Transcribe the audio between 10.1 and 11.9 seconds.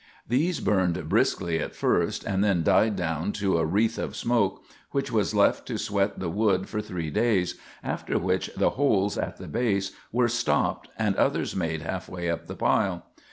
were stopped and others made